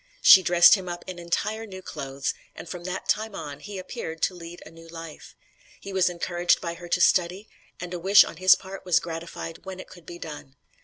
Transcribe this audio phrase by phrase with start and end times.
[0.23, 4.23] She dressed him up in entire new clothes, and from that time on he appeared
[4.23, 5.35] to lead a new life.
[5.79, 7.47] He was encouraged by her to study,
[7.79, 10.55] and a wish on his part was gratified when it could be done.